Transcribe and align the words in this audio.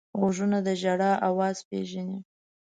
غوږونه 0.19 0.57
د 0.65 0.67
ژړا 0.81 1.11
اواز 1.29 1.57
پېژني 1.69 2.19